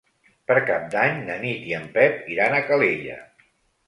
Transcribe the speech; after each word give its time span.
Per 0.51 0.55
Cap 0.69 0.85
d'Any 0.95 1.19
na 1.27 1.35
Nit 1.43 1.67
i 1.71 1.75
en 1.79 1.85
Pep 1.97 2.31
iran 2.37 2.57
a 2.57 2.63
Calella. 2.71 3.19